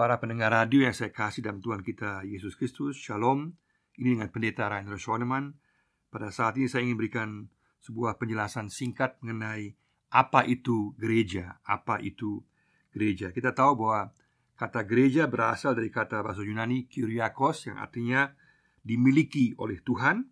Para 0.00 0.16
pendengar 0.16 0.48
radio 0.48 0.88
yang 0.88 0.96
saya 0.96 1.12
kasih 1.12 1.44
dalam 1.44 1.60
Tuhan 1.60 1.84
kita 1.84 2.24
Yesus 2.24 2.56
Kristus, 2.56 2.96
Shalom. 2.96 3.52
Ini 4.00 4.16
dengan 4.16 4.32
pendeta 4.32 4.64
Rainer 4.64 4.96
Schoenemann. 4.96 5.52
Pada 6.08 6.32
saat 6.32 6.56
ini 6.56 6.72
saya 6.72 6.88
ingin 6.88 6.96
berikan 6.96 7.28
sebuah 7.84 8.16
penjelasan 8.16 8.72
singkat 8.72 9.20
mengenai 9.20 9.76
apa 10.08 10.48
itu 10.48 10.96
gereja, 10.96 11.60
apa 11.68 12.00
itu 12.00 12.40
gereja. 12.96 13.28
Kita 13.28 13.52
tahu 13.52 13.76
bahwa 13.76 14.08
kata 14.56 14.88
gereja 14.88 15.28
berasal 15.28 15.76
dari 15.76 15.92
kata 15.92 16.24
bahasa 16.24 16.40
Yunani 16.48 16.88
kyriakos 16.88 17.68
yang 17.68 17.76
artinya 17.76 18.32
dimiliki 18.80 19.52
oleh 19.60 19.84
Tuhan 19.84 20.24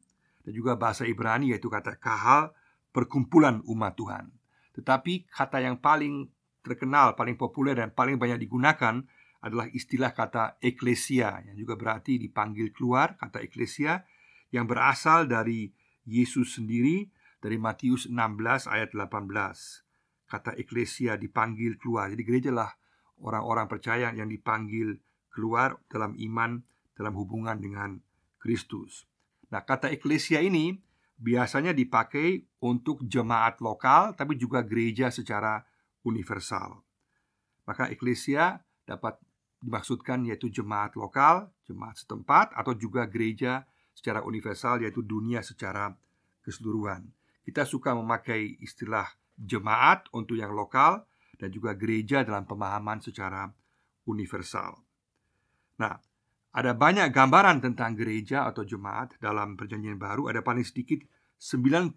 dan 0.48 0.52
juga 0.56 0.80
bahasa 0.80 1.04
Ibrani 1.04 1.52
yaitu 1.52 1.68
kata 1.68 2.00
kahal, 2.00 2.56
perkumpulan 2.88 3.60
umat 3.68 4.00
Tuhan. 4.00 4.32
Tetapi 4.80 5.28
kata 5.28 5.60
yang 5.60 5.76
paling 5.76 6.24
terkenal, 6.64 7.12
paling 7.20 7.36
populer 7.36 7.76
dan 7.76 7.92
paling 7.92 8.16
banyak 8.16 8.40
digunakan 8.40 9.04
adalah 9.39 9.70
istilah 9.70 10.11
kata 10.11 10.59
eklesia 10.59 11.46
yang 11.46 11.55
juga 11.55 11.79
berarti 11.79 12.19
dipanggil 12.19 12.74
keluar 12.74 13.15
kata 13.15 13.38
eklesia 13.38 14.02
yang 14.51 14.66
berasal 14.66 15.30
dari 15.30 15.70
Yesus 16.09 16.59
sendiri 16.59 17.06
dari 17.38 17.60
Matius 17.60 18.10
16 18.10 18.66
ayat 18.66 18.91
18. 18.96 19.29
Kata 20.29 20.52
eklesia 20.59 21.15
dipanggil 21.15 21.79
keluar. 21.79 22.10
Jadi 22.10 22.23
gereja 22.27 22.51
lah 22.51 22.70
orang-orang 23.23 23.70
percaya 23.70 24.10
yang 24.10 24.29
dipanggil 24.29 24.98
keluar 25.30 25.79
dalam 25.87 26.18
iman 26.18 26.59
dalam 26.98 27.15
hubungan 27.15 27.62
dengan 27.62 28.02
Kristus. 28.43 29.07
Nah, 29.55 29.62
kata 29.62 29.88
eklesia 29.95 30.43
ini 30.43 30.74
biasanya 31.18 31.70
dipakai 31.70 32.43
untuk 32.62 33.02
jemaat 33.07 33.62
lokal 33.62 34.18
tapi 34.18 34.34
juga 34.34 34.66
gereja 34.66 35.15
secara 35.15 35.62
universal. 36.02 36.82
Maka 37.68 37.91
eklesia 37.93 38.65
dapat 38.88 39.20
dimaksudkan 39.58 40.22
yaitu 40.26 40.50
jemaat 40.50 40.94
lokal, 40.94 41.50
jemaat 41.66 41.98
setempat, 41.98 42.54
atau 42.54 42.74
juga 42.74 43.06
gereja 43.10 43.66
secara 43.95 44.23
universal, 44.23 44.82
yaitu 44.82 45.02
dunia 45.02 45.42
secara 45.42 45.90
keseluruhan. 46.46 47.06
Kita 47.42 47.66
suka 47.66 47.96
memakai 47.96 48.60
istilah 48.62 49.09
jemaat 49.38 50.06
untuk 50.15 50.38
yang 50.38 50.54
lokal 50.54 51.06
dan 51.38 51.48
juga 51.54 51.74
gereja 51.74 52.26
dalam 52.26 52.46
pemahaman 52.46 52.98
secara 52.98 53.46
universal. 54.06 54.82
Nah, 55.78 55.95
ada 56.54 56.74
banyak 56.74 57.15
gambaran 57.15 57.62
tentang 57.62 57.95
gereja 57.95 58.48
atau 58.50 58.66
jemaat 58.66 59.15
dalam 59.22 59.54
Perjanjian 59.54 60.00
Baru. 60.00 60.26
Ada 60.26 60.43
paling 60.43 60.66
sedikit 60.66 60.98
96 61.38 61.95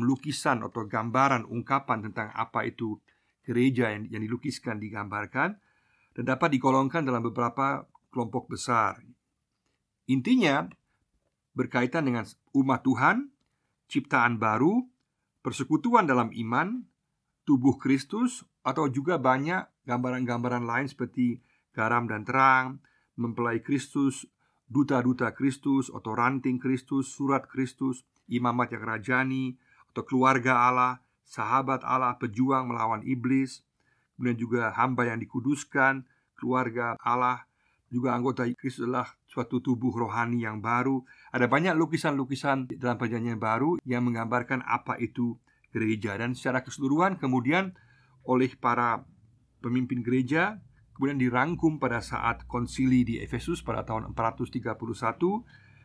lukisan 0.00 0.64
atau 0.64 0.88
gambaran 0.88 1.44
ungkapan 1.44 2.08
tentang 2.08 2.32
apa 2.32 2.64
itu 2.64 2.96
gereja 3.44 3.92
yang, 3.92 4.08
yang 4.08 4.24
dilukiskan 4.24 4.80
digambarkan 4.80 5.60
dan 6.18 6.34
dapat 6.34 6.58
digolongkan 6.58 7.06
dalam 7.06 7.22
beberapa 7.22 7.86
kelompok 8.10 8.50
besar. 8.50 8.98
Intinya 10.10 10.66
berkaitan 11.54 12.10
dengan 12.10 12.26
umat 12.58 12.82
Tuhan, 12.82 13.30
ciptaan 13.86 14.34
baru, 14.42 14.82
persekutuan 15.46 16.10
dalam 16.10 16.34
iman, 16.34 16.82
tubuh 17.46 17.78
Kristus, 17.78 18.42
atau 18.66 18.90
juga 18.90 19.14
banyak 19.22 19.86
gambaran-gambaran 19.86 20.66
lain 20.66 20.90
seperti 20.90 21.38
garam 21.70 22.10
dan 22.10 22.26
terang, 22.26 22.82
mempelai 23.14 23.62
Kristus, 23.62 24.26
duta-duta 24.66 25.30
Kristus, 25.30 25.86
atau 25.86 26.18
ranting 26.18 26.58
Kristus, 26.58 27.14
surat 27.14 27.46
Kristus, 27.46 28.02
imamat 28.26 28.74
yang 28.74 28.82
rajani, 28.82 29.54
atau 29.94 30.02
keluarga 30.02 30.66
Allah, 30.66 30.98
sahabat 31.22 31.86
Allah, 31.86 32.18
pejuang 32.18 32.66
melawan 32.66 33.06
iblis, 33.06 33.62
kemudian 34.18 34.34
juga 34.34 34.74
hamba 34.74 35.06
yang 35.06 35.22
dikuduskan, 35.22 36.02
keluarga 36.34 36.98
Allah, 36.98 37.46
juga 37.88 38.18
anggota 38.18 38.42
Kristus 38.58 38.84
adalah 38.84 39.14
suatu 39.30 39.62
tubuh 39.62 39.94
rohani 39.94 40.42
yang 40.42 40.58
baru. 40.58 41.06
Ada 41.30 41.46
banyak 41.46 41.78
lukisan-lukisan 41.78 42.68
dalam 42.76 42.98
perjanjian 42.98 43.38
baru 43.38 43.78
yang 43.86 44.04
menggambarkan 44.04 44.66
apa 44.66 44.98
itu 44.98 45.38
gereja 45.70 46.18
dan 46.18 46.34
secara 46.34 46.66
keseluruhan 46.66 47.20
kemudian 47.20 47.76
oleh 48.26 48.50
para 48.58 49.06
pemimpin 49.60 50.02
gereja 50.02 50.58
kemudian 50.96 51.20
dirangkum 51.20 51.78
pada 51.78 52.02
saat 52.02 52.42
konsili 52.50 53.06
di 53.06 53.22
Efesus 53.22 53.62
pada 53.62 53.86
tahun 53.86 54.16
431 54.16 54.74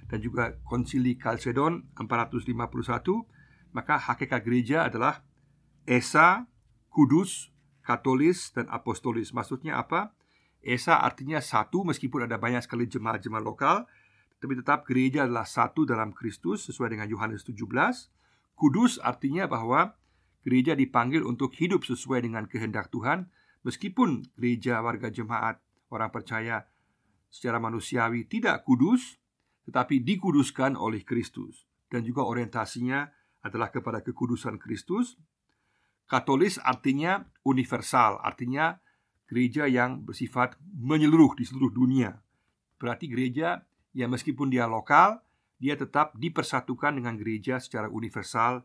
dan 0.09 0.19
juga 0.19 0.57
konsili 0.65 1.19
Kalsedon 1.19 1.93
451 1.99 2.57
maka 3.75 4.01
hakikat 4.01 4.41
gereja 4.41 4.89
adalah 4.89 5.21
esa, 5.85 6.49
kudus, 6.89 7.52
katolis 7.83 8.55
dan 8.55 8.71
apostolis. 8.71 9.35
Maksudnya 9.35 9.77
apa? 9.77 10.15
Esa 10.63 11.03
artinya 11.03 11.43
satu 11.43 11.83
meskipun 11.83 12.25
ada 12.25 12.39
banyak 12.39 12.63
sekali 12.63 12.87
jemaat-jemaat 12.87 13.43
lokal, 13.43 13.83
tapi 14.39 14.55
tetap 14.55 14.87
gereja 14.87 15.27
adalah 15.27 15.43
satu 15.43 15.83
dalam 15.83 16.15
Kristus 16.15 16.67
sesuai 16.71 16.95
dengan 16.95 17.07
Yohanes 17.11 17.43
17. 17.43 17.59
Kudus 18.55 18.95
artinya 19.03 19.43
bahwa 19.43 19.99
gereja 20.43 20.75
dipanggil 20.75 21.23
untuk 21.23 21.55
hidup 21.55 21.87
sesuai 21.87 22.27
dengan 22.27 22.45
kehendak 22.45 22.91
Tuhan 22.91 23.31
meskipun 23.63 24.27
gereja 24.35 24.83
warga 24.83 25.07
jemaat 25.07 25.63
orang 25.89 26.11
percaya 26.11 26.67
secara 27.31 27.57
manusiawi 27.57 28.27
tidak 28.27 28.67
kudus 28.67 29.17
tetapi 29.63 30.03
dikuduskan 30.03 30.75
oleh 30.75 31.01
Kristus 31.07 31.63
dan 31.87 32.03
juga 32.03 32.27
orientasinya 32.27 33.07
adalah 33.43 33.71
kepada 33.71 34.03
kekudusan 34.03 34.59
Kristus 34.59 35.15
Katolis 36.13 36.61
artinya 36.61 37.25
universal, 37.41 38.21
artinya 38.21 38.77
gereja 39.25 39.65
yang 39.65 40.05
bersifat 40.05 40.61
menyeluruh 40.61 41.33
di 41.33 41.41
seluruh 41.41 41.73
dunia. 41.73 42.13
Berarti 42.77 43.09
gereja 43.09 43.65
yang 43.97 44.13
meskipun 44.13 44.53
dia 44.53 44.69
lokal, 44.69 45.25
dia 45.57 45.73
tetap 45.73 46.13
dipersatukan 46.13 47.01
dengan 47.01 47.17
gereja 47.17 47.57
secara 47.57 47.89
universal 47.89 48.61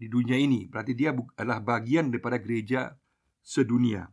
di 0.00 0.08
dunia 0.08 0.40
ini. 0.40 0.64
Berarti 0.64 0.96
dia 0.96 1.12
adalah 1.12 1.60
bagian 1.60 2.08
daripada 2.08 2.40
gereja 2.40 2.96
sedunia. 3.44 4.08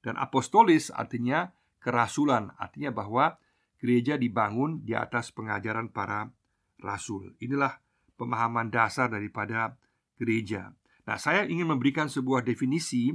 Dan 0.00 0.16
apostolis 0.16 0.88
artinya 0.96 1.52
kerasulan, 1.76 2.56
artinya 2.56 2.88
bahwa 2.88 3.36
gereja 3.76 4.16
dibangun 4.16 4.80
di 4.80 4.96
atas 4.96 5.28
pengajaran 5.28 5.92
para 5.92 6.32
rasul. 6.80 7.36
Inilah 7.44 7.84
pemahaman 8.16 8.72
dasar 8.72 9.12
daripada 9.12 9.76
gereja. 10.16 10.72
Nah, 11.04 11.20
saya 11.20 11.44
ingin 11.44 11.68
memberikan 11.68 12.08
sebuah 12.08 12.40
definisi 12.40 13.12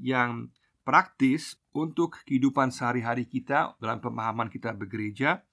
yang 0.00 0.50
praktis 0.82 1.60
untuk 1.70 2.18
kehidupan 2.26 2.74
sehari-hari 2.74 3.28
kita 3.28 3.78
dalam 3.78 4.02
pemahaman 4.02 4.50
kita 4.50 4.74
bergereja. 4.74 5.46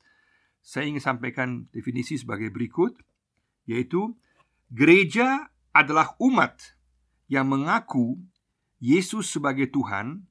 Saya 0.65 0.89
ingin 0.89 1.03
sampaikan 1.03 1.69
definisi 1.69 2.17
sebagai 2.17 2.49
berikut, 2.49 2.97
yaitu 3.69 4.17
gereja 4.73 5.53
adalah 5.69 6.17
umat 6.17 6.57
yang 7.29 7.45
mengaku 7.45 8.17
Yesus 8.81 9.29
sebagai 9.29 9.69
Tuhan, 9.69 10.25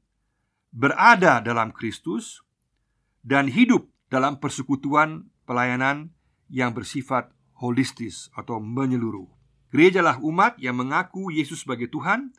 berada 0.74 1.38
dalam 1.38 1.70
Kristus, 1.70 2.42
dan 3.22 3.46
hidup 3.46 3.86
dalam 4.10 4.42
persekutuan 4.42 5.30
pelayanan 5.46 6.10
yang 6.50 6.74
bersifat 6.74 7.30
holistis 7.58 8.30
atau 8.34 8.58
menyeluruh. 8.58 9.35
Gerejalah 9.74 10.22
umat 10.22 10.58
yang 10.62 10.78
mengaku 10.78 11.34
Yesus 11.34 11.66
sebagai 11.66 11.90
Tuhan, 11.90 12.30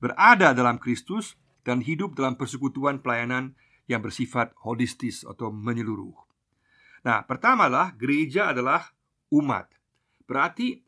berada 0.00 0.52
dalam 0.52 0.76
Kristus, 0.76 1.36
dan 1.64 1.80
hidup 1.80 2.12
dalam 2.12 2.36
persekutuan 2.36 3.00
pelayanan 3.00 3.56
yang 3.88 4.04
bersifat 4.04 4.52
holistis 4.60 5.24
atau 5.24 5.48
menyeluruh. 5.48 6.12
Nah, 7.04 7.24
pertamalah 7.24 7.92
gereja 7.96 8.52
adalah 8.52 8.92
umat. 9.32 9.68
Berarti 10.24 10.80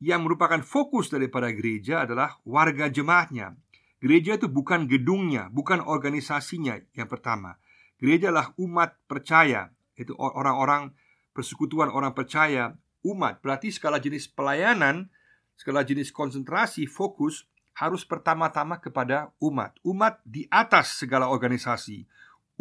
yang 0.00 0.24
merupakan 0.24 0.60
fokus 0.64 1.12
daripada 1.12 1.52
gereja 1.52 2.04
adalah 2.08 2.40
warga 2.46 2.88
jemaatnya. 2.88 3.56
Gereja 3.98 4.38
itu 4.38 4.46
bukan 4.46 4.86
gedungnya, 4.86 5.50
bukan 5.50 5.82
organisasinya 5.82 6.78
yang 6.94 7.10
pertama. 7.10 7.58
Gereja 7.98 8.30
adalah 8.30 8.54
umat 8.62 8.94
percaya, 9.10 9.74
itu 9.98 10.14
orang-orang 10.14 10.94
persekutuan 11.34 11.90
orang 11.90 12.14
percaya, 12.14 12.78
umat. 13.02 13.42
Berarti 13.42 13.74
segala 13.74 13.98
jenis 13.98 14.30
pelayanan 14.30 15.10
segala 15.58 15.82
jenis 15.82 16.14
konsentrasi 16.14 16.86
fokus 16.86 17.44
harus 17.74 18.06
pertama-tama 18.06 18.78
kepada 18.78 19.34
umat. 19.42 19.74
Umat 19.82 20.22
di 20.22 20.46
atas 20.50 21.02
segala 21.02 21.26
organisasi, 21.26 22.06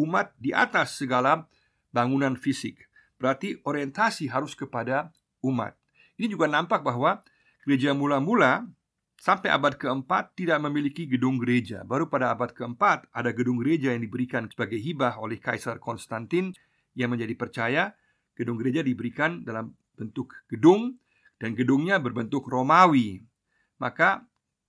umat 0.02 0.34
di 0.42 0.50
atas 0.50 0.98
segala 0.98 1.46
bangunan 1.94 2.34
fisik. 2.34 2.90
Berarti 3.22 3.58
orientasi 3.62 4.30
harus 4.30 4.58
kepada 4.58 5.14
umat. 5.46 5.78
Ini 6.18 6.34
juga 6.34 6.50
nampak 6.50 6.82
bahwa 6.82 7.22
gereja 7.66 7.94
mula-mula 7.94 8.66
sampai 9.18 9.50
abad 9.50 9.74
keempat 9.78 10.38
tidak 10.38 10.62
memiliki 10.62 11.10
gedung 11.10 11.42
gereja. 11.42 11.82
Baru 11.82 12.10
pada 12.10 12.34
abad 12.34 12.54
keempat 12.54 13.10
ada 13.10 13.34
gedung 13.34 13.58
gereja 13.62 13.94
yang 13.94 14.06
diberikan 14.06 14.46
sebagai 14.50 14.78
hibah 14.78 15.18
oleh 15.18 15.42
Kaisar 15.42 15.82
Konstantin 15.82 16.54
yang 16.94 17.14
menjadi 17.14 17.34
percaya 17.34 17.84
gedung 18.38 18.62
gereja 18.62 18.86
diberikan 18.86 19.42
dalam 19.42 19.74
bentuk 19.98 20.34
gedung 20.46 21.02
dan 21.38 21.54
gedungnya 21.54 22.02
berbentuk 22.02 22.46
Romawi. 22.50 23.26
Maka 23.78 24.26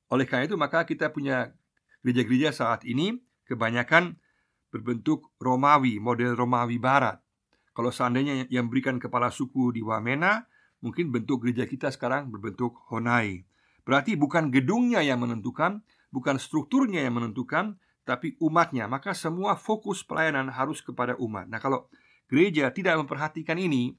oleh 0.08 0.24
karena 0.24 0.48
itu 0.48 0.56
maka 0.56 0.84
kita 0.88 1.12
punya 1.12 1.52
gereja-gereja 2.04 2.52
saat 2.52 2.84
ini 2.88 3.20
kebanyakan 3.48 4.16
berbentuk 4.68 5.32
Romawi, 5.40 5.96
model 6.00 6.36
Romawi 6.36 6.76
Barat. 6.76 7.20
Kalau 7.72 7.88
seandainya 7.88 8.48
yang 8.52 8.68
berikan 8.68 9.00
kepala 9.00 9.32
suku 9.32 9.72
di 9.72 9.80
Wamena, 9.80 10.44
mungkin 10.84 11.14
bentuk 11.14 11.46
gereja 11.46 11.64
kita 11.64 11.88
sekarang 11.94 12.28
berbentuk 12.28 12.74
Honai. 12.92 13.46
Berarti 13.86 14.18
bukan 14.18 14.52
gedungnya 14.52 15.00
yang 15.00 15.24
menentukan, 15.24 15.80
bukan 16.12 16.36
strukturnya 16.36 17.06
yang 17.06 17.16
menentukan, 17.16 17.80
tapi 18.04 18.36
umatnya. 18.42 18.84
Maka 18.84 19.16
semua 19.16 19.56
fokus 19.56 20.04
pelayanan 20.04 20.52
harus 20.52 20.84
kepada 20.84 21.16
umat. 21.16 21.48
Nah, 21.48 21.60
kalau 21.60 21.88
gereja 22.28 22.68
tidak 22.68 23.00
memperhatikan 23.00 23.56
ini, 23.56 23.96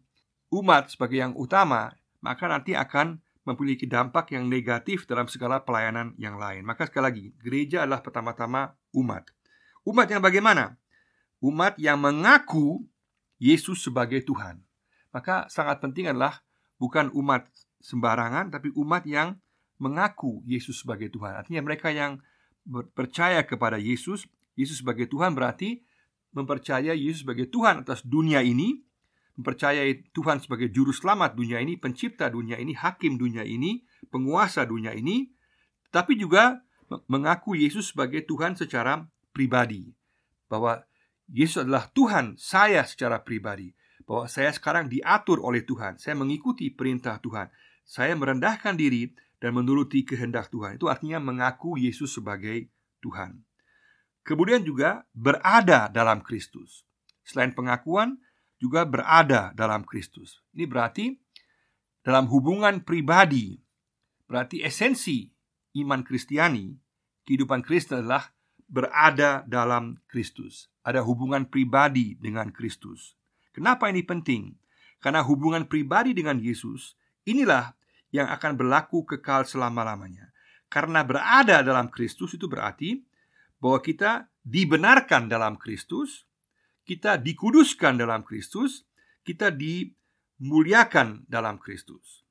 umat 0.54 0.94
sebagai 0.94 1.18
yang 1.18 1.34
utama, 1.34 1.94
maka 2.20 2.48
nanti 2.48 2.76
akan 2.76 3.20
memiliki 3.48 3.90
dampak 3.90 4.36
yang 4.36 4.46
negatif 4.46 5.10
dalam 5.10 5.26
segala 5.26 5.64
pelayanan 5.64 6.14
yang 6.22 6.38
lain. 6.38 6.62
Maka 6.62 6.86
sekali 6.86 7.04
lagi, 7.04 7.26
gereja 7.42 7.88
adalah 7.88 8.04
pertama-tama 8.06 8.78
umat. 8.94 9.26
Umat 9.88 10.08
yang 10.12 10.22
bagaimana? 10.22 10.78
Umat 11.42 11.80
yang 11.80 11.98
mengaku 11.98 12.84
Yesus 13.40 13.82
sebagai 13.82 14.22
Tuhan. 14.22 14.62
Maka 15.10 15.50
sangat 15.50 15.82
penting 15.82 16.12
adalah 16.12 16.44
bukan 16.78 17.10
umat 17.16 17.50
sembarangan, 17.82 18.52
tapi 18.54 18.70
umat 18.76 19.08
yang 19.08 19.40
mengaku 19.80 20.44
Yesus 20.46 20.84
sebagai 20.84 21.10
Tuhan. 21.10 21.40
Artinya 21.40 21.64
mereka 21.64 21.90
yang 21.90 22.20
percaya 22.94 23.42
kepada 23.48 23.80
Yesus, 23.80 24.28
Yesus 24.54 24.84
sebagai 24.84 25.08
Tuhan 25.08 25.34
berarti 25.34 25.82
mempercayai 26.36 26.94
Yesus 26.94 27.26
sebagai 27.26 27.50
Tuhan 27.50 27.82
atas 27.82 28.06
dunia 28.06 28.44
ini, 28.46 28.84
mempercayai 29.40 30.12
Tuhan 30.12 30.44
sebagai 30.44 30.68
juru 30.68 30.92
selamat 30.92 31.40
dunia 31.40 31.64
ini, 31.64 31.80
pencipta 31.80 32.28
dunia 32.28 32.60
ini, 32.60 32.76
hakim 32.76 33.16
dunia 33.16 33.48
ini, 33.48 33.80
penguasa 34.12 34.68
dunia 34.68 34.92
ini, 34.92 35.32
tapi 35.96 36.20
juga 36.20 36.60
mengaku 37.08 37.56
Yesus 37.56 37.96
sebagai 37.96 38.28
Tuhan 38.28 38.60
secara 38.60 39.08
pribadi. 39.32 39.96
Bahwa 40.52 40.84
Yesus 41.32 41.64
adalah 41.64 41.88
Tuhan 41.96 42.36
saya 42.36 42.84
secara 42.84 43.24
pribadi. 43.24 43.72
Bahwa 44.04 44.28
saya 44.28 44.52
sekarang 44.52 44.92
diatur 44.92 45.40
oleh 45.40 45.64
Tuhan. 45.64 45.96
Saya 46.02 46.20
mengikuti 46.20 46.68
perintah 46.74 47.22
Tuhan. 47.24 47.48
Saya 47.88 48.18
merendahkan 48.20 48.76
diri 48.76 49.14
dan 49.40 49.56
menuruti 49.56 50.04
kehendak 50.04 50.52
Tuhan. 50.52 50.76
Itu 50.82 50.92
artinya 50.92 51.22
mengaku 51.22 51.80
Yesus 51.80 52.12
sebagai 52.12 52.68
Tuhan. 53.00 53.40
Kemudian 54.28 54.68
juga 54.68 55.08
berada 55.16 55.88
dalam 55.88 56.20
Kristus. 56.26 56.84
Selain 57.24 57.54
pengakuan, 57.54 58.18
juga 58.60 58.84
berada 58.84 59.56
dalam 59.56 59.88
Kristus. 59.88 60.44
Ini 60.52 60.68
berarti 60.68 61.16
dalam 62.04 62.28
hubungan 62.28 62.84
pribadi, 62.84 63.56
berarti 64.28 64.62
esensi 64.62 65.32
iman 65.80 66.04
Kristiani, 66.04 66.76
kehidupan 67.24 67.64
Kristen 67.64 68.04
adalah 68.04 68.36
berada 68.70 69.48
dalam 69.48 69.98
Kristus. 70.06 70.68
Ada 70.86 71.02
hubungan 71.02 71.48
pribadi 71.48 72.20
dengan 72.20 72.52
Kristus. 72.54 73.16
Kenapa 73.56 73.90
ini 73.90 74.06
penting? 74.06 74.54
Karena 75.00 75.24
hubungan 75.26 75.66
pribadi 75.66 76.12
dengan 76.14 76.38
Yesus 76.38 76.94
inilah 77.26 77.74
yang 78.14 78.30
akan 78.30 78.60
berlaku 78.60 79.06
kekal 79.06 79.48
selama-lamanya. 79.48 80.30
Karena 80.70 81.02
berada 81.02 81.66
dalam 81.66 81.90
Kristus 81.90 82.38
itu 82.38 82.46
berarti 82.46 83.02
bahwa 83.58 83.82
kita 83.82 84.30
dibenarkan 84.46 85.26
dalam 85.26 85.58
Kristus, 85.58 86.29
kita 86.90 87.22
dikuduskan 87.22 88.02
dalam 88.02 88.26
Kristus, 88.26 88.90
kita 89.22 89.54
dimuliakan 89.54 91.30
dalam 91.30 91.62
Kristus. 91.62 92.26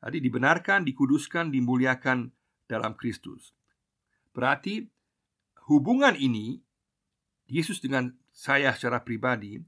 Jadi 0.00 0.24
dibenarkan, 0.24 0.88
dikuduskan, 0.88 1.52
dimuliakan 1.52 2.32
dalam 2.64 2.96
Kristus. 2.96 3.52
Berarti 4.32 4.88
hubungan 5.68 6.16
ini 6.16 6.56
Yesus 7.44 7.84
dengan 7.84 8.16
saya 8.32 8.72
secara 8.72 9.04
pribadi 9.04 9.60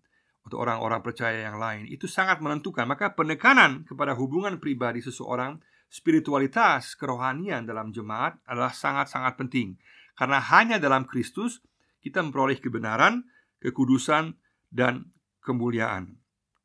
untuk 0.49 0.65
orang-orang 0.65 1.05
percaya 1.05 1.53
yang 1.53 1.61
lain 1.61 1.85
itu 1.85 2.09
sangat 2.09 2.41
menentukan. 2.41 2.89
Maka 2.89 3.13
penekanan 3.13 3.85
kepada 3.85 4.17
hubungan 4.17 4.57
pribadi 4.57 5.05
seseorang, 5.05 5.61
spiritualitas, 5.93 6.97
kerohanian 6.97 7.69
dalam 7.69 7.93
jemaat 7.93 8.41
adalah 8.49 8.73
sangat-sangat 8.73 9.37
penting. 9.37 9.77
Karena 10.17 10.41
hanya 10.41 10.81
dalam 10.81 11.05
Kristus 11.05 11.61
kita 12.01 12.25
memperoleh 12.25 12.57
kebenaran, 12.57 13.29
kekudusan, 13.61 14.35
dan 14.71 15.13
kemuliaan. 15.45 16.17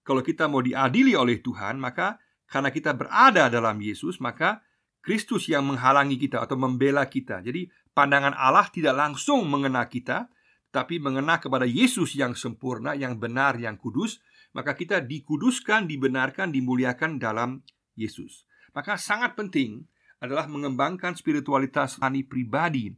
Kalau 0.05 0.21
kita 0.21 0.45
mau 0.45 0.61
diadili 0.61 1.17
oleh 1.17 1.41
Tuhan, 1.41 1.81
maka 1.81 2.21
karena 2.45 2.69
kita 2.69 2.93
berada 2.93 3.49
dalam 3.49 3.81
Yesus, 3.81 4.21
maka 4.21 4.61
Kristus 5.01 5.49
yang 5.49 5.65
menghalangi 5.65 6.17
kita 6.17 6.45
atau 6.45 6.57
membela 6.57 7.05
kita. 7.09 7.41
Jadi 7.41 7.69
pandangan 7.93 8.33
Allah 8.37 8.69
tidak 8.69 8.93
langsung 8.93 9.45
mengena 9.49 9.85
kita, 9.89 10.29
tapi 10.69 11.01
mengena 11.01 11.41
kepada 11.41 11.65
Yesus 11.65 12.13
yang 12.17 12.37
sempurna, 12.37 12.93
yang 12.93 13.17
benar, 13.17 13.57
yang 13.57 13.77
kudus, 13.79 14.21
maka 14.53 14.75
kita 14.75 15.01
dikuduskan, 15.01 15.87
dibenarkan, 15.89 16.51
dimuliakan 16.51 17.17
dalam 17.17 17.65
Yesus. 17.95 18.45
Maka 18.75 18.99
sangat 18.99 19.39
penting 19.39 19.87
adalah 20.19 20.47
mengembangkan 20.51 21.15
spiritualitas 21.15 21.99
ani 22.03 22.27
pribadi 22.27 22.91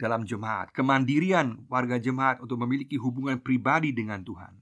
dalam 0.00 0.26
jemaat, 0.26 0.74
kemandirian 0.74 1.62
warga 1.70 2.00
jemaat 2.00 2.42
untuk 2.42 2.58
memiliki 2.60 2.98
hubungan 2.98 3.38
pribadi 3.38 3.94
dengan 3.94 4.20
Tuhan. 4.24 4.58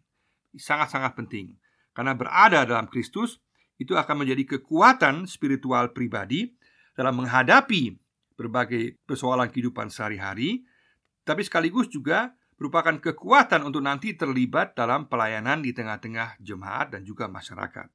Sangat-sangat 0.54 1.16
penting. 1.16 1.56
Karena 1.94 2.14
berada 2.14 2.62
dalam 2.66 2.86
Kristus 2.86 3.40
itu 3.80 3.96
akan 3.96 4.26
menjadi 4.26 4.58
kekuatan 4.58 5.24
spiritual 5.24 5.90
pribadi 5.96 6.52
dalam 6.92 7.16
menghadapi 7.24 7.96
berbagai 8.36 9.00
persoalan 9.04 9.48
kehidupan 9.48 9.88
sehari-hari, 9.88 10.64
tapi 11.24 11.44
sekaligus 11.44 11.88
juga 11.88 12.32
merupakan 12.60 12.92
kekuatan 13.00 13.64
untuk 13.64 13.80
nanti 13.80 14.12
terlibat 14.12 14.76
dalam 14.76 15.08
pelayanan 15.08 15.64
di 15.64 15.72
tengah-tengah 15.72 16.36
jemaat 16.44 16.92
dan 16.92 17.04
juga 17.08 17.24
masyarakat. 17.28 17.88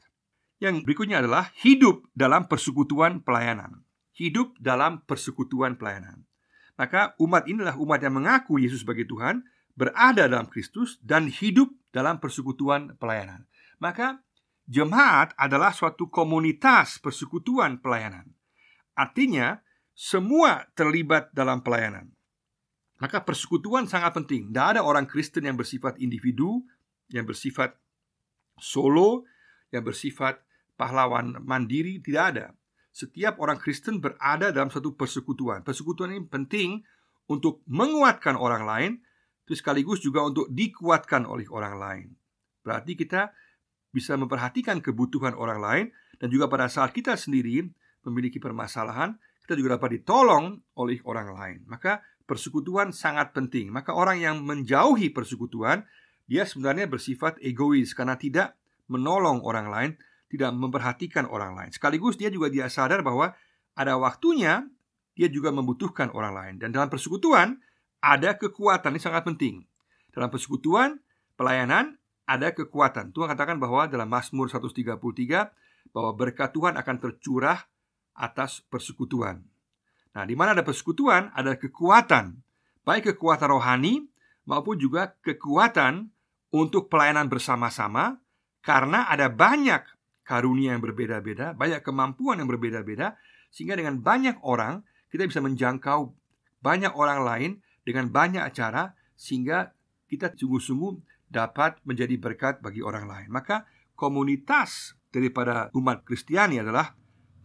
Yang 0.58 0.82
berikutnya 0.88 1.22
adalah 1.22 1.54
hidup 1.62 2.10
dalam 2.18 2.50
persekutuan 2.50 3.22
pelayanan. 3.22 3.86
Hidup 4.16 4.58
dalam 4.58 5.06
persekutuan 5.06 5.78
pelayanan. 5.78 6.26
Maka 6.75 7.16
umat 7.24 7.48
inilah 7.48 7.75
umat 7.80 8.04
yang 8.04 8.19
mengaku 8.19 8.60
Yesus 8.60 8.83
sebagai 8.83 9.07
Tuhan, 9.07 9.44
berada 9.75 10.27
dalam 10.27 10.48
Kristus 10.48 11.00
dan 11.04 11.27
hidup 11.27 11.72
dalam 11.92 12.19
persekutuan 12.19 12.95
pelayanan. 13.00 13.48
Maka 13.80 14.19
jemaat 14.68 15.36
adalah 15.36 15.72
suatu 15.72 16.07
komunitas 16.12 17.00
persekutuan 17.00 17.80
pelayanan. 17.80 18.27
Artinya, 18.95 19.60
semua 19.95 20.68
terlibat 20.75 21.31
dalam 21.31 21.63
pelayanan. 21.63 22.12
Maka 23.00 23.24
persekutuan 23.24 23.88
sangat 23.88 24.16
penting. 24.16 24.51
Tidak 24.51 24.80
ada 24.80 24.81
orang 24.83 25.07
Kristen 25.07 25.48
yang 25.48 25.60
bersifat 25.60 26.00
individu, 26.00 26.63
yang 27.12 27.27
bersifat 27.27 27.75
solo, 28.60 29.27
yang 29.72 29.84
bersifat 29.84 30.39
pahlawan 30.79 31.39
mandiri, 31.44 32.00
tidak 32.00 32.24
ada. 32.36 32.46
Setiap 32.96 33.44
orang 33.44 33.60
Kristen 33.60 34.00
berada 34.00 34.56
dalam 34.56 34.72
satu 34.72 34.96
persekutuan. 34.96 35.68
Persekutuan 35.68 36.16
ini 36.16 36.24
penting 36.32 36.80
untuk 37.28 37.60
menguatkan 37.68 38.40
orang 38.40 38.64
lain, 38.64 38.92
terus 39.44 39.60
sekaligus 39.60 40.00
juga 40.00 40.24
untuk 40.24 40.48
dikuatkan 40.48 41.28
oleh 41.28 41.44
orang 41.52 41.75
lain. 41.75 42.08
Berarti 42.64 42.96
kita 42.96 43.36
bisa 43.92 44.16
memperhatikan 44.16 44.80
kebutuhan 44.80 45.36
orang 45.36 45.60
lain 45.60 45.86
dan 46.24 46.32
juga 46.32 46.48
pada 46.48 46.72
saat 46.72 46.96
kita 46.96 47.20
sendiri 47.20 47.68
memiliki 48.08 48.40
permasalahan, 48.40 49.20
kita 49.44 49.60
juga 49.60 49.75
dapat 49.75 50.00
ditolong 50.00 50.56
oleh 50.80 51.04
orang 51.04 51.36
lain. 51.36 51.58
Maka 51.68 52.00
persekutuan 52.24 52.96
sangat 52.96 53.36
penting. 53.36 53.75
Maka 53.75 53.92
orang 53.92 54.24
yang 54.24 54.40
menjauhi 54.40 55.12
persekutuan, 55.12 55.84
dia 56.32 56.48
sebenarnya 56.48 56.88
bersifat 56.88 57.44
egois 57.44 57.92
karena 57.92 58.16
tidak 58.16 58.56
menolong 58.88 59.44
orang 59.44 59.68
lain, 59.68 59.92
tidak 60.36 60.51
memperhatikan 60.51 61.25
orang 61.25 61.56
lain. 61.56 61.72
Sekaligus 61.72 62.20
dia 62.20 62.27
juga 62.27 62.51
dia 62.51 62.68
sadar 62.68 63.01
bahwa 63.01 63.32
ada 63.75 63.96
waktunya 63.96 64.68
dia 65.15 65.32
juga 65.32 65.50
membutuhkan 65.56 66.12
orang 66.12 66.34
lain. 66.36 66.56
Dan 66.60 66.75
dalam 66.75 66.92
persekutuan 66.92 67.58
ada 68.04 68.36
kekuatan 68.36 68.94
ini 68.94 69.01
sangat 69.01 69.24
penting. 69.24 69.63
Dalam 70.12 70.27
persekutuan 70.27 71.00
pelayanan 71.39 71.96
ada 72.27 72.51
kekuatan. 72.51 73.15
Tuhan 73.15 73.32
katakan 73.32 73.58
bahwa 73.58 73.88
dalam 73.88 74.10
Mazmur 74.12 74.51
133 74.51 75.00
bahwa 75.94 76.12
berkat 76.18 76.51
Tuhan 76.51 76.75
akan 76.75 76.96
tercurah 77.00 77.63
atas 78.18 78.63
persekutuan. 78.68 79.46
Nah, 80.15 80.24
di 80.24 80.34
mana 80.34 80.56
ada 80.56 80.63
persekutuan, 80.63 81.32
ada 81.36 81.60
kekuatan, 81.60 82.39
baik 82.88 83.15
kekuatan 83.15 83.51
rohani 83.51 84.08
maupun 84.48 84.80
juga 84.80 85.12
kekuatan 85.20 86.08
untuk 86.56 86.88
pelayanan 86.88 87.27
bersama-sama, 87.27 88.24
karena 88.63 89.12
ada 89.12 89.27
banyak 89.27 89.84
karunia 90.25 90.74
yang 90.74 90.82
berbeda-beda, 90.82 91.53
banyak 91.53 91.86
kemampuan 91.86 92.41
yang 92.41 92.50
berbeda-beda, 92.50 93.15
sehingga 93.53 93.77
dengan 93.77 94.01
banyak 94.01 94.41
orang 94.41 94.82
kita 95.13 95.29
bisa 95.29 95.39
menjangkau 95.39 96.12
banyak 96.60 96.91
orang 96.98 97.22
lain 97.22 97.51
dengan 97.86 98.10
banyak 98.10 98.41
cara, 98.51 98.98
sehingga 99.13 99.72
kita 100.10 100.34
sungguh-sungguh 100.34 101.00
dapat 101.29 101.79
menjadi 101.86 102.17
berkat 102.17 102.60
bagi 102.60 102.82
orang 102.82 103.05
lain. 103.05 103.29
Maka 103.29 103.70
komunitas 103.94 104.98
daripada 105.13 105.72
umat 105.77 106.03
Kristiani 106.03 106.60
adalah 106.60 106.91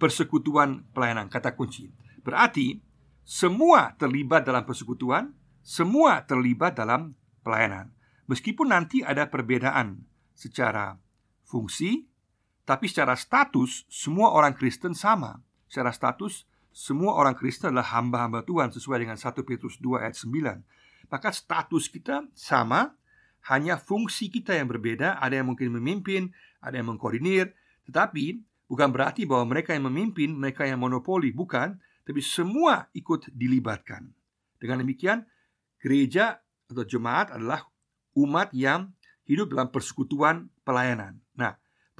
persekutuan 0.00 0.88
pelayanan, 0.90 1.30
kata 1.30 1.54
kunci. 1.54 1.86
Berarti 2.24 2.80
semua 3.22 3.94
terlibat 3.94 4.42
dalam 4.42 4.66
persekutuan, 4.66 5.30
semua 5.62 6.26
terlibat 6.26 6.74
dalam 6.74 7.14
pelayanan. 7.46 7.94
Meskipun 8.26 8.74
nanti 8.74 9.06
ada 9.06 9.30
perbedaan 9.30 10.02
secara 10.34 10.98
fungsi, 11.46 12.09
tapi 12.70 12.86
secara 12.86 13.18
status 13.18 13.82
semua 13.90 14.30
orang 14.30 14.54
Kristen 14.54 14.94
sama. 14.94 15.42
Secara 15.66 15.90
status 15.90 16.46
semua 16.70 17.18
orang 17.18 17.34
Kristen 17.34 17.74
adalah 17.74 17.98
hamba-hamba 17.98 18.46
Tuhan 18.46 18.70
sesuai 18.70 19.02
dengan 19.02 19.18
1 19.18 19.26
Petrus 19.42 19.82
2 19.82 20.06
ayat 20.06 20.14
9. 20.14 21.10
Maka 21.10 21.34
status 21.34 21.90
kita 21.90 22.30
sama, 22.30 22.94
hanya 23.50 23.74
fungsi 23.74 24.30
kita 24.30 24.54
yang 24.54 24.70
berbeda. 24.70 25.18
Ada 25.18 25.42
yang 25.42 25.50
mungkin 25.50 25.74
memimpin, 25.74 26.30
ada 26.62 26.78
yang 26.78 26.94
mengkoordinir, 26.94 27.50
tetapi 27.90 28.38
bukan 28.70 28.94
berarti 28.94 29.26
bahwa 29.26 29.50
mereka 29.50 29.74
yang 29.74 29.90
memimpin, 29.90 30.30
mereka 30.30 30.62
yang 30.62 30.78
monopoli, 30.78 31.34
bukan, 31.34 31.74
tapi 32.06 32.22
semua 32.22 32.86
ikut 32.94 33.34
dilibatkan. 33.34 34.06
Dengan 34.62 34.86
demikian, 34.86 35.26
gereja 35.82 36.38
atau 36.70 36.86
jemaat 36.86 37.34
adalah 37.34 37.66
umat 38.14 38.54
yang 38.54 38.94
hidup 39.26 39.50
dalam 39.50 39.74
persekutuan 39.74 40.46
pelayanan. 40.62 41.18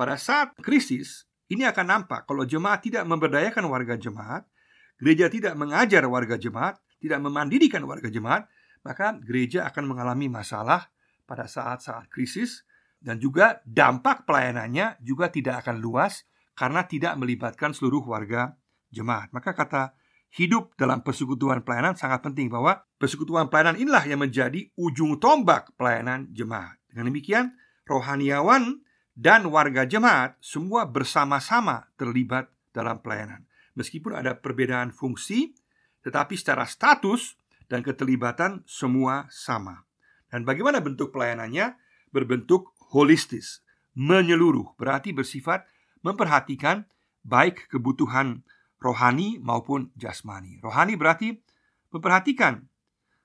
Pada 0.00 0.16
saat 0.16 0.56
krisis, 0.64 1.28
ini 1.52 1.68
akan 1.68 1.84
nampak 1.84 2.24
kalau 2.24 2.48
jemaat 2.48 2.80
tidak 2.80 3.04
memberdayakan 3.04 3.68
warga 3.68 4.00
jemaat, 4.00 4.48
gereja 4.96 5.28
tidak 5.28 5.52
mengajar 5.60 6.08
warga 6.08 6.40
jemaat, 6.40 6.80
tidak 7.04 7.20
memandirikan 7.20 7.84
warga 7.84 8.08
jemaat, 8.08 8.48
maka 8.80 9.20
gereja 9.20 9.68
akan 9.68 9.92
mengalami 9.92 10.32
masalah 10.32 10.88
pada 11.28 11.44
saat-saat 11.44 12.08
krisis 12.08 12.64
dan 12.96 13.20
juga 13.20 13.60
dampak 13.68 14.24
pelayanannya 14.24 15.04
juga 15.04 15.28
tidak 15.28 15.68
akan 15.68 15.84
luas 15.84 16.24
karena 16.56 16.80
tidak 16.88 17.20
melibatkan 17.20 17.76
seluruh 17.76 18.00
warga 18.00 18.56
jemaat. 18.88 19.28
Maka 19.36 19.52
kata 19.52 19.92
hidup 20.32 20.80
dalam 20.80 21.04
persekutuan 21.04 21.60
pelayanan 21.60 21.92
sangat 21.92 22.24
penting 22.24 22.48
bahwa 22.48 22.88
persekutuan 22.96 23.52
pelayanan 23.52 23.76
inilah 23.76 24.08
yang 24.08 24.24
menjadi 24.24 24.64
ujung 24.80 25.20
tombak 25.20 25.76
pelayanan 25.76 26.24
jemaat. 26.32 26.80
Dengan 26.88 27.12
demikian, 27.12 27.52
rohaniawan 27.84 28.80
dan 29.20 29.44
warga 29.52 29.84
jemaat 29.84 30.40
semua 30.40 30.88
bersama-sama 30.88 31.92
terlibat 32.00 32.48
dalam 32.72 33.04
pelayanan. 33.04 33.44
Meskipun 33.76 34.16
ada 34.16 34.32
perbedaan 34.32 34.96
fungsi, 34.96 35.52
tetapi 36.00 36.40
secara 36.40 36.64
status 36.64 37.36
dan 37.68 37.84
keterlibatan 37.84 38.64
semua 38.64 39.28
sama. 39.28 39.84
Dan 40.32 40.48
bagaimana 40.48 40.80
bentuk 40.80 41.12
pelayanannya? 41.12 41.76
Berbentuk 42.10 42.72
holistis, 42.96 43.60
menyeluruh, 43.92 44.74
berarti 44.80 45.12
bersifat 45.12 45.68
memperhatikan 46.00 46.88
baik 47.20 47.68
kebutuhan 47.68 48.40
rohani 48.80 49.36
maupun 49.38 49.92
jasmani. 50.00 50.58
Rohani 50.64 50.96
berarti 50.96 51.36
memperhatikan 51.92 52.66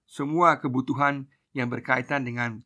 semua 0.05 0.59
kebutuhan 0.59 1.31
yang 1.55 1.71
berkaitan 1.71 2.27
dengan 2.27 2.61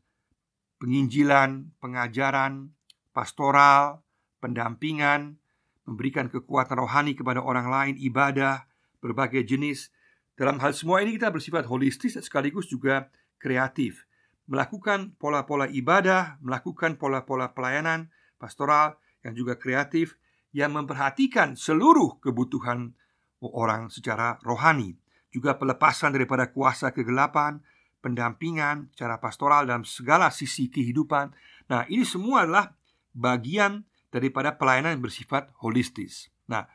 penginjilan, 0.82 1.72
pengajaran, 1.80 2.74
pastoral, 3.12 4.04
pendampingan, 4.40 5.38
memberikan 5.86 6.30
kekuatan 6.30 6.78
rohani 6.78 7.18
kepada 7.18 7.42
orang 7.42 7.68
lain, 7.68 7.96
ibadah, 7.98 8.70
berbagai 9.02 9.44
jenis. 9.46 9.90
Dalam 10.38 10.62
hal 10.62 10.72
semua 10.72 11.02
ini 11.04 11.18
kita 11.18 11.34
bersifat 11.34 11.68
holistis 11.68 12.16
sekaligus 12.16 12.70
juga 12.70 13.12
kreatif. 13.42 14.08
Melakukan 14.50 15.18
pola-pola 15.18 15.70
ibadah, 15.70 16.42
melakukan 16.42 16.98
pola-pola 16.98 17.54
pelayanan, 17.54 18.10
pastoral, 18.42 18.98
yang 19.24 19.36
juga 19.36 19.60
kreatif 19.60 20.16
yang 20.56 20.74
memperhatikan 20.74 21.54
seluruh 21.54 22.18
kebutuhan 22.24 22.98
orang 23.44 23.94
secara 23.94 24.42
rohani. 24.42 24.98
Juga 25.30 25.54
pelepasan 25.62 26.10
daripada 26.10 26.50
kuasa 26.50 26.90
kegelapan, 26.90 27.62
pendampingan 28.02 28.90
cara 28.98 29.22
pastoral 29.22 29.70
dalam 29.70 29.86
segala 29.86 30.34
sisi 30.34 30.74
kehidupan. 30.74 31.30
Nah, 31.70 31.86
ini 31.86 32.02
semua 32.02 32.50
adalah 32.50 32.74
bagian 33.14 33.86
daripada 34.10 34.58
pelayanan 34.58 34.98
yang 34.98 35.04
bersifat 35.06 35.54
holistis. 35.62 36.34
Nah, 36.50 36.66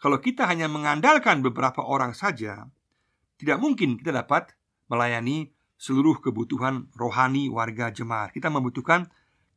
kalau 0.00 0.18
kita 0.18 0.48
hanya 0.48 0.66
mengandalkan 0.66 1.44
beberapa 1.44 1.84
orang 1.84 2.16
saja, 2.16 2.66
tidak 3.38 3.58
mungkin 3.62 4.00
kita 4.00 4.10
dapat 4.10 4.56
melayani 4.90 5.52
seluruh 5.80 6.18
kebutuhan 6.20 6.90
rohani 6.92 7.48
warga 7.48 7.88
jemaat. 7.88 8.34
Kita 8.36 8.52
membutuhkan 8.52 9.08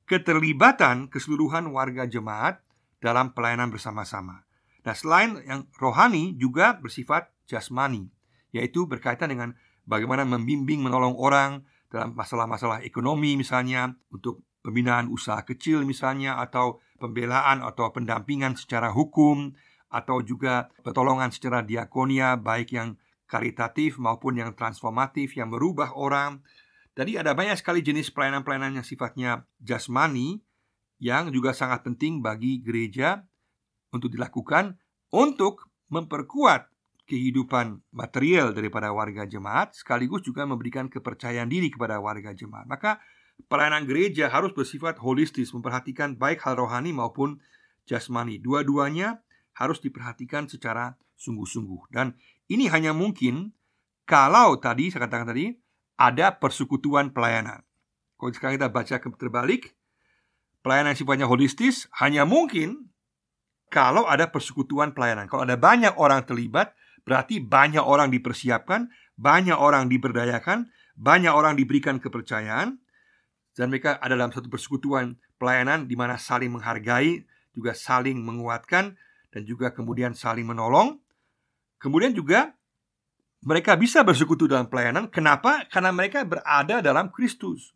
keterlibatan 0.08 1.10
keseluruhan 1.10 1.72
warga 1.72 2.08
jemaat 2.08 2.63
dalam 3.04 3.36
pelayanan 3.36 3.72
bersama-sama. 3.72 4.48
Nah, 4.84 4.96
selain 4.96 5.40
yang 5.44 5.68
rohani 5.80 6.36
juga 6.36 6.75
bersifat 6.80 7.32
jasmani, 7.48 8.12
yaitu 8.56 8.88
berkaitan 8.88 9.32
dengan 9.32 9.56
bagaimana 9.88 10.24
membimbing 10.24 10.84
menolong 10.84 11.16
orang 11.20 11.63
dalam 11.92 12.16
masalah-masalah 12.16 12.84
ekonomi 12.84 13.36
misalnya 13.36 13.96
untuk 14.12 14.44
pembinaan 14.63 15.12
usaha 15.12 15.43
kecil 15.43 15.84
misalnya 15.84 16.39
atau 16.39 16.79
pembelaan 16.98 17.60
atau 17.60 17.91
pendampingan 17.91 18.55
secara 18.55 18.89
hukum 18.96 19.51
atau 19.91 20.24
juga 20.25 20.72
pertolongan 20.82 21.29
secara 21.29 21.62
diakonia 21.62 22.39
baik 22.39 22.74
yang 22.74 22.96
karitatif 23.27 24.00
maupun 24.00 24.39
yang 24.39 24.55
transformatif 24.55 25.36
yang 25.38 25.51
merubah 25.51 25.93
orang. 25.93 26.41
Jadi 26.96 27.20
ada 27.20 27.36
banyak 27.36 27.60
sekali 27.60 27.84
jenis 27.84 28.10
pelayanan-pelayanan 28.10 28.82
yang 28.82 28.88
sifatnya 28.88 29.46
jasmani 29.60 30.41
yang 31.03 31.29
juga 31.29 31.51
sangat 31.51 31.84
penting 31.84 32.24
bagi 32.24 32.63
gereja 32.63 33.25
untuk 33.91 34.13
dilakukan 34.13 34.79
untuk 35.12 35.70
memperkuat 35.91 36.74
kehidupan 37.03 37.84
material 37.91 38.55
daripada 38.55 38.89
warga 38.96 39.27
jemaat 39.27 39.75
sekaligus 39.75 40.24
juga 40.24 40.48
memberikan 40.48 40.88
kepercayaan 40.88 41.51
diri 41.51 41.67
kepada 41.67 42.00
warga 42.00 42.32
jemaat. 42.32 42.65
Maka 42.65 43.03
Pelayanan 43.51 43.85
gereja 43.85 44.31
harus 44.31 44.51
bersifat 44.55 44.97
holistis, 45.00 45.53
memperhatikan 45.53 46.17
baik 46.17 46.41
hal 46.43 46.57
rohani 46.57 46.95
maupun 46.95 47.39
jasmani. 47.85 48.39
Dua-duanya 48.39 49.21
harus 49.53 49.79
diperhatikan 49.83 50.50
secara 50.50 50.97
sungguh-sungguh. 51.17 51.93
Dan 51.93 52.17
ini 52.50 52.67
hanya 52.67 52.91
mungkin 52.91 53.53
kalau 54.03 54.59
tadi 54.59 54.91
saya 54.91 55.07
katakan 55.07 55.31
tadi 55.31 55.53
ada 55.95 56.35
persekutuan 56.35 57.13
pelayanan. 57.13 57.63
Kalau 58.17 58.31
sekarang 58.33 58.55
kita 58.59 58.69
baca 58.71 58.95
terbalik, 59.00 59.75
pelayanan 60.63 60.95
sifatnya 60.95 61.27
holistis 61.27 61.88
hanya 62.00 62.23
mungkin 62.27 62.91
kalau 63.71 64.05
ada 64.05 64.29
persekutuan 64.29 64.93
pelayanan. 64.93 65.25
Kalau 65.31 65.47
ada 65.47 65.57
banyak 65.57 65.97
orang 65.97 66.23
terlibat, 66.27 66.75
berarti 67.03 67.41
banyak 67.41 67.81
orang 67.81 68.13
dipersiapkan, 68.13 68.91
banyak 69.17 69.57
orang 69.57 69.89
diberdayakan, 69.89 70.69
banyak 70.93 71.33
orang 71.33 71.57
diberikan 71.57 71.97
kepercayaan, 71.97 72.83
dan 73.53 73.69
mereka 73.69 74.01
ada 74.01 74.17
dalam 74.17 74.33
satu 74.33 74.50
persekutuan 74.50 75.17
pelayanan 75.38 75.86
di 75.86 75.93
mana 75.93 76.17
saling 76.17 76.50
menghargai, 76.50 77.22
juga 77.53 77.77
saling 77.77 78.17
menguatkan 78.17 78.98
dan 79.29 79.41
juga 79.45 79.69
kemudian 79.69 80.17
saling 80.17 80.45
menolong. 80.45 80.98
Kemudian 81.77 82.15
juga 82.17 82.53
mereka 83.43 83.75
bisa 83.75 84.01
bersekutu 84.01 84.50
dalam 84.50 84.72
pelayanan. 84.72 85.12
Kenapa? 85.12 85.67
Karena 85.69 85.93
mereka 85.93 86.24
berada 86.24 86.79
dalam 86.79 87.12
Kristus. 87.13 87.75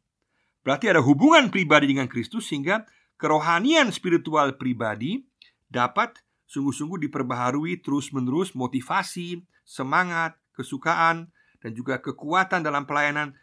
Berarti 0.65 0.89
ada 0.89 1.03
hubungan 1.03 1.51
pribadi 1.53 1.91
dengan 1.91 2.10
Kristus 2.10 2.50
sehingga 2.50 2.88
kerohanian 3.19 3.91
spiritual 3.93 4.55
pribadi 4.55 5.24
dapat 5.67 6.24
sungguh-sungguh 6.48 7.07
diperbaharui 7.07 7.84
terus-menerus 7.84 8.55
motivasi, 8.55 9.43
semangat, 9.67 10.39
kesukaan 10.55 11.29
dan 11.60 11.72
juga 11.75 12.00
kekuatan 12.00 12.63
dalam 12.63 12.88
pelayanan 12.88 13.36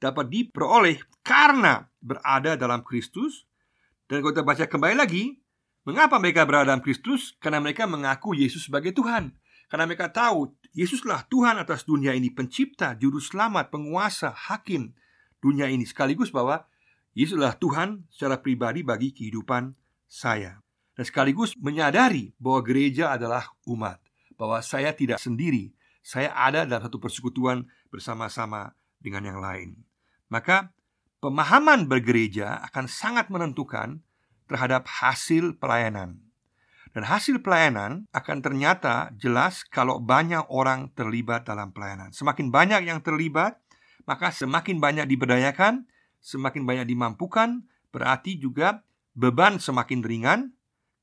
dapat 0.00 0.32
diperoleh 0.32 0.98
karena 1.20 1.86
berada 2.00 2.56
dalam 2.56 2.80
Kristus. 2.80 3.44
Dan 4.08 4.24
kalau 4.24 4.32
kita 4.34 4.42
baca 4.42 4.64
kembali 4.66 4.96
lagi, 4.96 5.38
mengapa 5.86 6.18
mereka 6.18 6.48
berada 6.48 6.72
dalam 6.74 6.82
Kristus? 6.82 7.36
Karena 7.38 7.60
mereka 7.62 7.86
mengaku 7.86 8.34
Yesus 8.34 8.66
sebagai 8.66 8.90
Tuhan. 8.96 9.36
Karena 9.70 9.86
mereka 9.86 10.10
tahu 10.10 10.50
Yesuslah 10.74 11.30
Tuhan 11.30 11.62
atas 11.62 11.86
dunia 11.86 12.10
ini, 12.10 12.26
pencipta, 12.34 12.98
juru 12.98 13.22
selamat, 13.22 13.70
penguasa, 13.70 14.34
hakim 14.34 14.90
dunia 15.38 15.70
ini. 15.70 15.86
Sekaligus 15.86 16.34
bahwa 16.34 16.66
Yesuslah 17.14 17.54
Tuhan 17.54 18.10
secara 18.10 18.42
pribadi 18.42 18.82
bagi 18.82 19.14
kehidupan 19.14 19.78
saya. 20.10 20.58
Dan 20.98 21.06
sekaligus 21.06 21.54
menyadari 21.54 22.34
bahwa 22.42 22.66
gereja 22.66 23.14
adalah 23.14 23.46
umat. 23.70 24.02
Bahwa 24.34 24.58
saya 24.58 24.90
tidak 24.90 25.22
sendiri. 25.22 25.70
Saya 26.02 26.34
ada 26.34 26.66
dalam 26.66 26.90
satu 26.90 26.98
persekutuan 26.98 27.68
bersama-sama 27.94 28.74
dengan 28.98 29.22
yang 29.22 29.38
lain. 29.38 29.89
Maka 30.30 30.70
pemahaman 31.18 31.90
bergereja 31.90 32.62
akan 32.70 32.86
sangat 32.86 33.28
menentukan 33.28 34.00
terhadap 34.46 34.86
hasil 34.86 35.58
pelayanan. 35.58 36.22
Dan 36.90 37.06
hasil 37.06 37.38
pelayanan 37.38 38.10
akan 38.10 38.38
ternyata 38.42 39.14
jelas 39.14 39.62
kalau 39.62 40.02
banyak 40.02 40.42
orang 40.50 40.90
terlibat 40.98 41.46
dalam 41.46 41.70
pelayanan. 41.70 42.10
Semakin 42.10 42.50
banyak 42.50 42.82
yang 42.82 42.98
terlibat, 42.98 43.62
maka 44.10 44.34
semakin 44.34 44.82
banyak 44.82 45.06
diberdayakan, 45.06 45.86
semakin 46.18 46.66
banyak 46.66 46.90
dimampukan, 46.90 47.62
berarti 47.94 48.42
juga 48.42 48.82
beban 49.14 49.62
semakin 49.62 50.02
ringan, 50.02 50.40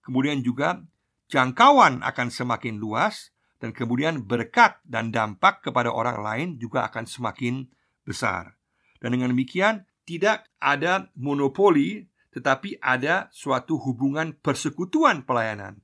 kemudian 0.03 0.43
juga 0.43 0.83
jangkauan 1.31 2.03
akan 2.03 2.27
semakin 2.35 2.83
luas, 2.83 3.31
dan 3.63 3.71
kemudian 3.71 4.27
berkat 4.27 4.83
dan 4.83 5.15
dampak 5.15 5.63
kepada 5.63 5.87
orang 5.87 6.19
lain 6.19 6.47
juga 6.59 6.83
akan 6.91 7.07
semakin 7.07 7.63
besar. 8.03 8.56
Dan 9.01 9.17
dengan 9.17 9.33
demikian, 9.33 9.85
tidak 10.07 10.47
ada 10.61 11.11
monopoli 11.19 12.07
tetapi 12.37 12.77
ada 12.85 13.33
suatu 13.33 13.81
hubungan 13.81 14.37
persekutuan 14.37 15.25
pelayanan. 15.25 15.81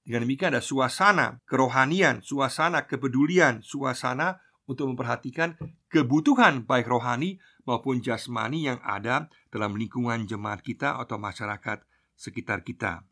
Dengan 0.00 0.24
demikian 0.24 0.56
ada 0.56 0.64
suasana 0.64 1.44
kerohanian, 1.44 2.24
suasana 2.24 2.88
kepedulian, 2.88 3.60
suasana 3.60 4.40
untuk 4.64 4.88
memperhatikan 4.88 5.60
kebutuhan 5.92 6.64
baik 6.64 6.88
rohani 6.88 7.36
maupun 7.68 8.00
jasmani 8.00 8.64
yang 8.64 8.80
ada 8.80 9.28
dalam 9.52 9.76
lingkungan 9.76 10.24
jemaat 10.24 10.64
kita 10.64 10.96
atau 11.00 11.20
masyarakat 11.20 11.84
sekitar 12.16 12.64
kita. 12.64 13.04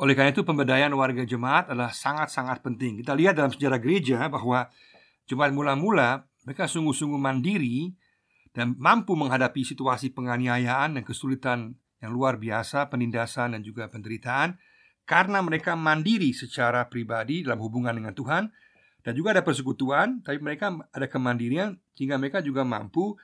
Oleh 0.00 0.16
karena 0.16 0.32
itu 0.32 0.40
pemberdayaan 0.40 0.96
warga 0.96 1.28
jemaat 1.28 1.68
adalah 1.68 1.92
sangat-sangat 1.92 2.64
penting. 2.64 3.04
Kita 3.04 3.12
lihat 3.12 3.36
dalam 3.36 3.52
sejarah 3.52 3.76
gereja 3.76 4.24
bahwa 4.32 4.72
jemaat 5.28 5.52
mula-mula 5.52 6.24
mereka 6.48 6.64
sungguh-sungguh 6.64 7.20
mandiri 7.20 7.92
dan 8.50 8.74
mampu 8.78 9.14
menghadapi 9.14 9.62
situasi 9.62 10.10
penganiayaan 10.10 10.98
dan 10.98 11.02
kesulitan 11.06 11.78
yang 12.02 12.10
luar 12.10 12.40
biasa, 12.40 12.90
penindasan 12.90 13.54
dan 13.54 13.62
juga 13.62 13.86
penderitaan 13.86 14.58
karena 15.06 15.42
mereka 15.42 15.74
mandiri 15.74 16.30
secara 16.30 16.86
pribadi 16.86 17.42
dalam 17.42 17.58
hubungan 17.62 17.94
dengan 17.94 18.14
Tuhan 18.14 18.46
dan 19.00 19.12
juga 19.16 19.32
ada 19.32 19.42
persekutuan, 19.42 20.20
tapi 20.20 20.38
mereka 20.38 20.70
ada 20.92 21.06
kemandirian 21.08 21.80
sehingga 21.96 22.20
mereka 22.20 22.44
juga 22.44 22.62
mampu 22.62 23.16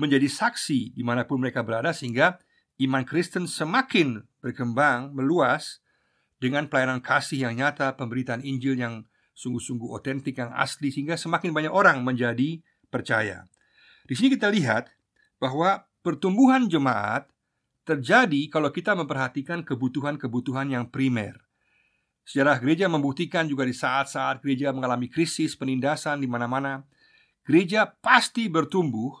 menjadi 0.00 0.26
saksi 0.26 0.96
di 0.96 1.02
mana 1.04 1.26
pun 1.28 1.42
mereka 1.42 1.60
berada 1.62 1.92
sehingga 1.92 2.40
iman 2.80 3.02
Kristen 3.04 3.44
semakin 3.44 4.24
berkembang, 4.40 5.12
meluas 5.12 5.82
dengan 6.38 6.70
pelayanan 6.70 7.02
kasih 7.02 7.50
yang 7.50 7.58
nyata, 7.58 7.98
pemberitaan 7.98 8.46
Injil 8.46 8.78
yang 8.78 9.04
sungguh-sungguh 9.34 9.90
otentik, 9.90 10.38
yang 10.38 10.54
asli 10.54 10.90
sehingga 10.90 11.18
semakin 11.18 11.50
banyak 11.50 11.72
orang 11.74 12.02
menjadi 12.02 12.62
percaya. 12.88 13.46
Di 14.08 14.16
sini 14.16 14.32
kita 14.32 14.48
lihat 14.48 14.88
bahwa 15.36 15.84
pertumbuhan 16.00 16.64
jemaat 16.64 17.28
terjadi 17.84 18.48
kalau 18.48 18.72
kita 18.72 18.96
memperhatikan 18.96 19.60
kebutuhan-kebutuhan 19.60 20.72
yang 20.72 20.88
primer. 20.88 21.44
Sejarah 22.24 22.60
gereja 22.60 22.88
membuktikan 22.88 23.44
juga 23.48 23.68
di 23.68 23.76
saat-saat 23.76 24.40
gereja 24.40 24.72
mengalami 24.72 25.08
krisis, 25.12 25.56
penindasan 25.56 26.24
di 26.24 26.28
mana-mana, 26.28 26.84
gereja 27.44 27.88
pasti 28.00 28.48
bertumbuh 28.48 29.12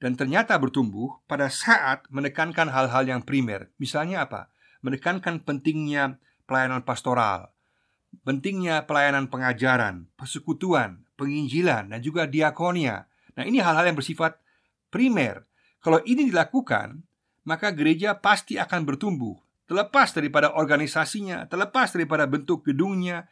dan 0.00 0.16
ternyata 0.16 0.56
bertumbuh 0.56 1.20
pada 1.28 1.52
saat 1.52 2.08
menekankan 2.08 2.72
hal-hal 2.72 3.04
yang 3.04 3.20
primer. 3.20 3.68
Misalnya 3.76 4.24
apa? 4.24 4.48
Menekankan 4.80 5.44
pentingnya 5.44 6.16
pelayanan 6.48 6.80
pastoral, 6.80 7.52
pentingnya 8.24 8.88
pelayanan 8.88 9.28
pengajaran, 9.28 10.08
persekutuan, 10.16 11.04
penginjilan, 11.20 11.92
dan 11.92 12.00
juga 12.00 12.24
diakonia. 12.24 13.09
Nah, 13.40 13.48
ini 13.48 13.56
hal-hal 13.56 13.88
yang 13.88 13.96
bersifat 13.96 14.36
primer. 14.92 15.48
Kalau 15.80 16.04
ini 16.04 16.28
dilakukan, 16.28 17.00
maka 17.48 17.72
gereja 17.72 18.12
pasti 18.20 18.60
akan 18.60 18.84
bertumbuh, 18.84 19.32
terlepas 19.64 20.12
daripada 20.12 20.52
organisasinya, 20.52 21.48
terlepas 21.48 21.96
daripada 21.96 22.28
bentuk 22.28 22.68
gedungnya. 22.68 23.24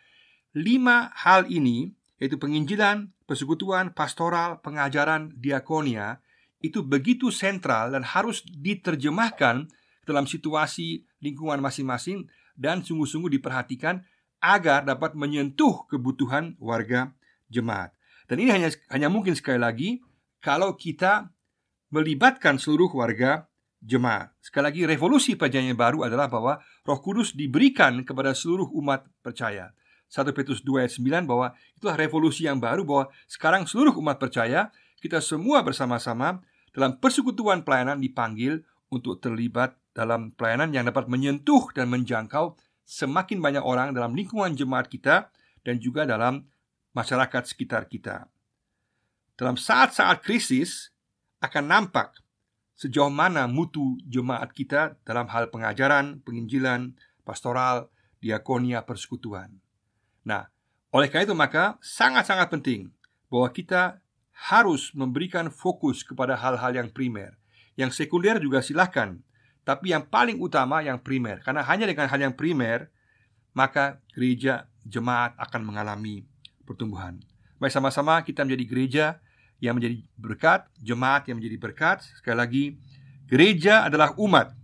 Lima 0.56 1.12
hal 1.12 1.44
ini, 1.52 1.92
yaitu 2.16 2.40
penginjilan, 2.40 3.12
persekutuan, 3.28 3.92
pastoral, 3.92 4.64
pengajaran, 4.64 5.28
diakonia, 5.36 6.24
itu 6.64 6.80
begitu 6.80 7.28
sentral 7.28 7.92
dan 7.92 8.00
harus 8.00 8.40
diterjemahkan 8.48 9.68
dalam 10.08 10.24
situasi 10.24 11.04
lingkungan 11.20 11.60
masing-masing 11.60 12.32
dan 12.56 12.80
sungguh-sungguh 12.80 13.28
diperhatikan 13.36 14.00
agar 14.40 14.88
dapat 14.88 15.12
menyentuh 15.12 15.84
kebutuhan 15.84 16.56
warga 16.56 17.12
jemaat. 17.52 17.92
Dan 18.28 18.44
ini 18.44 18.52
hanya 18.52 18.68
hanya 18.92 19.08
mungkin 19.08 19.32
sekali 19.32 19.56
lagi 19.56 20.04
kalau 20.44 20.76
kita 20.76 21.32
melibatkan 21.88 22.60
seluruh 22.60 22.92
warga 22.92 23.48
jemaat. 23.80 24.34
Sekali 24.44 24.64
lagi 24.68 24.80
revolusi 24.84 25.32
perjanjian 25.34 25.78
baru 25.78 26.04
adalah 26.04 26.28
bahwa 26.28 26.60
Roh 26.84 27.00
Kudus 27.00 27.32
diberikan 27.32 28.04
kepada 28.04 28.36
seluruh 28.36 28.68
umat 28.76 29.08
percaya. 29.24 29.72
1 30.08 30.24
Petrus 30.32 30.64
2 30.64 30.84
ayat 30.84 30.92
9 30.96 31.28
bahwa 31.28 31.52
itulah 31.76 31.96
revolusi 31.96 32.48
yang 32.48 32.60
baru 32.60 32.84
bahwa 32.84 33.12
sekarang 33.28 33.68
seluruh 33.68 33.92
umat 34.00 34.16
percaya 34.16 34.72
kita 35.04 35.20
semua 35.20 35.60
bersama-sama 35.60 36.40
dalam 36.72 36.96
persekutuan 36.96 37.60
pelayanan 37.60 38.00
dipanggil 38.00 38.64
untuk 38.88 39.20
terlibat 39.20 39.76
dalam 39.92 40.32
pelayanan 40.32 40.72
yang 40.72 40.88
dapat 40.88 41.12
menyentuh 41.12 41.68
dan 41.76 41.92
menjangkau 41.92 42.56
semakin 42.88 43.44
banyak 43.44 43.60
orang 43.60 43.92
dalam 43.92 44.16
lingkungan 44.16 44.56
jemaat 44.56 44.88
kita 44.88 45.28
dan 45.60 45.76
juga 45.76 46.08
dalam 46.08 46.48
masyarakat 46.98 47.46
sekitar 47.46 47.86
kita. 47.86 48.26
Dalam 49.38 49.54
saat-saat 49.54 50.18
krisis 50.26 50.90
akan 51.38 51.70
nampak 51.70 52.10
sejauh 52.74 53.10
mana 53.10 53.46
mutu 53.46 53.94
jemaat 54.02 54.50
kita 54.50 54.98
dalam 55.06 55.30
hal 55.30 55.46
pengajaran, 55.54 56.18
penginjilan, 56.26 56.98
pastoral, 57.22 57.86
diakonia, 58.18 58.82
persekutuan. 58.82 59.54
Nah, 60.26 60.50
oleh 60.90 61.06
karena 61.06 61.30
itu 61.30 61.38
maka 61.38 61.78
sangat-sangat 61.78 62.50
penting 62.50 62.90
bahwa 63.30 63.46
kita 63.54 64.02
harus 64.50 64.90
memberikan 64.94 65.50
fokus 65.50 66.02
kepada 66.02 66.34
hal-hal 66.34 66.74
yang 66.74 66.90
primer. 66.90 67.38
Yang 67.78 68.02
sekunder 68.02 68.42
juga 68.42 68.58
silahkan, 68.58 69.22
tapi 69.62 69.94
yang 69.94 70.06
paling 70.06 70.38
utama 70.42 70.82
yang 70.82 70.98
primer. 70.98 71.38
Karena 71.42 71.62
hanya 71.62 71.86
dengan 71.86 72.10
hal 72.10 72.18
yang 72.18 72.34
primer, 72.34 72.90
maka 73.54 74.02
gereja 74.14 74.66
jemaat 74.86 75.34
akan 75.38 75.62
mengalami 75.62 76.26
pertumbuhan. 76.68 77.16
Mari 77.56 77.72
sama-sama 77.72 78.20
kita 78.20 78.44
menjadi 78.44 78.64
gereja 78.68 79.06
yang 79.58 79.80
menjadi 79.80 80.04
berkat, 80.20 80.60
jemaat 80.78 81.26
yang 81.26 81.40
menjadi 81.40 81.56
berkat. 81.56 82.04
Sekali 82.20 82.36
lagi, 82.36 82.64
gereja 83.26 83.88
adalah 83.88 84.12
umat 84.20 84.54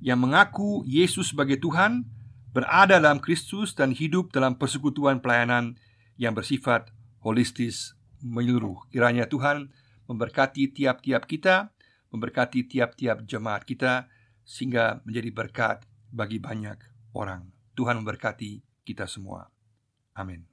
yang 0.00 0.18
mengaku 0.18 0.82
Yesus 0.88 1.30
sebagai 1.30 1.60
Tuhan, 1.60 2.08
berada 2.50 2.98
dalam 2.98 3.22
Kristus 3.22 3.76
dan 3.76 3.94
hidup 3.94 4.34
dalam 4.34 4.58
persekutuan 4.58 5.22
pelayanan 5.22 5.78
yang 6.18 6.34
bersifat 6.34 6.90
holistis 7.22 7.94
menyeluruh. 8.18 8.90
Kiranya 8.90 9.30
Tuhan 9.30 9.70
memberkati 10.10 10.74
tiap-tiap 10.74 11.30
kita, 11.30 11.70
memberkati 12.10 12.66
tiap-tiap 12.66 13.22
jemaat 13.28 13.62
kita, 13.62 14.10
sehingga 14.42 14.98
menjadi 15.06 15.30
berkat 15.30 15.78
bagi 16.10 16.42
banyak 16.42 16.76
orang. 17.14 17.54
Tuhan 17.78 18.02
memberkati 18.02 18.82
kita 18.82 19.06
semua. 19.06 19.46
Amin. 20.18 20.49